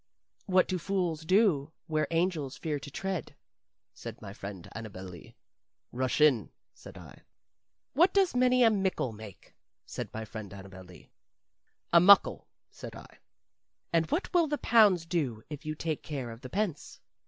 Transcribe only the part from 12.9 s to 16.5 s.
I. "What will the pounds do if you take care of the